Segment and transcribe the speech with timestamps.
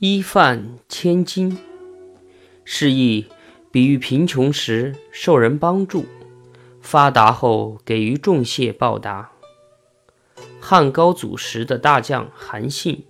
[0.00, 1.58] 一饭千金，
[2.64, 3.26] 是意
[3.72, 6.06] 比喻贫穷时受人帮助，
[6.80, 9.32] 发达后给予重谢报答。
[10.60, 13.06] 汉高祖时的大将韩信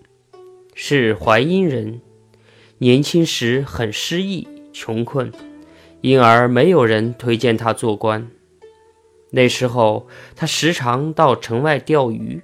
[0.72, 2.00] 是淮阴人，
[2.78, 5.30] 年轻时很失意、穷困，
[6.00, 8.30] 因而没有人推荐他做官。
[9.32, 12.40] 那时候他时常到城外钓鱼，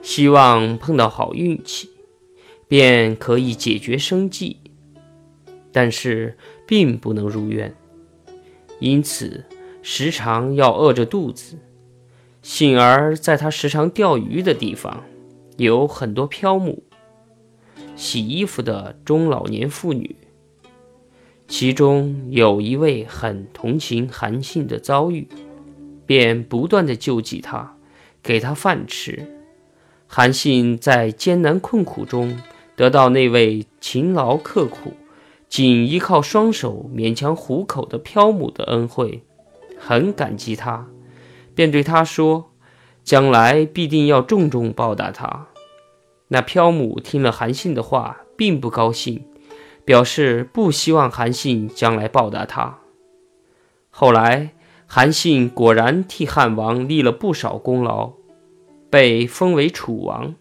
[0.00, 1.91] 希望碰到好运气。
[2.72, 4.56] 便可以解决生计，
[5.70, 7.74] 但是并不能如愿，
[8.80, 9.44] 因此
[9.82, 11.58] 时常要饿着肚子。
[12.40, 15.04] 幸而在他时常钓鱼的地方，
[15.58, 16.82] 有很多漂母、
[17.94, 20.16] 洗衣服的中老年妇女，
[21.46, 25.28] 其中有一位很同情韩信的遭遇，
[26.06, 27.76] 便不断的救济他，
[28.22, 29.28] 给他饭吃。
[30.06, 32.34] 韩信在艰难困苦中。
[32.76, 34.94] 得到那位勤劳刻苦、
[35.48, 39.22] 仅依靠双手勉强糊口的漂母的恩惠，
[39.78, 40.86] 很感激他，
[41.54, 42.50] 便对他说
[43.04, 45.48] ：“将来必定要重重报答他。”
[46.28, 49.22] 那漂母听了韩信的话，并不高兴，
[49.84, 52.78] 表示不希望韩信将来报答他。
[53.90, 54.54] 后来，
[54.86, 58.12] 韩信果然替汉王立了不少功劳，
[58.88, 60.34] 被封为楚王。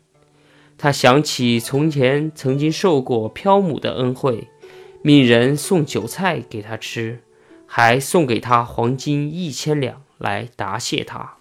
[0.84, 4.48] 他想起从前曾经受过漂母的恩惠，
[5.04, 7.20] 命人送酒菜给他吃，
[7.68, 11.38] 还送给他黄金一千两来答谢他。